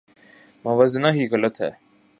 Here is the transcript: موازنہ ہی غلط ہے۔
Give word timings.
موازنہ 0.65 1.07
ہی 1.13 1.23
غلط 1.31 1.55
ہے۔ 1.61 1.71